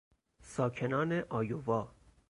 [0.41, 1.91] ساکنان آیووا